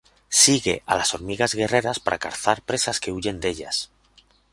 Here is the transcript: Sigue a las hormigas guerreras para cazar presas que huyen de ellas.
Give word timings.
Sigue 0.29 0.81
a 0.87 0.95
las 0.95 1.13
hormigas 1.13 1.53
guerreras 1.53 1.99
para 1.99 2.17
cazar 2.17 2.63
presas 2.63 2.99
que 2.99 3.11
huyen 3.11 3.39
de 3.39 3.49
ellas. 3.49 3.91